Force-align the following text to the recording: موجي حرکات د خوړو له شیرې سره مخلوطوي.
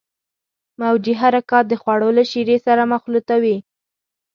موجي 0.81 1.13
حرکات 1.21 1.65
د 1.69 1.73
خوړو 1.81 2.09
له 2.17 2.23
شیرې 2.31 2.57
سره 2.65 2.83
مخلوطوي. 2.93 3.57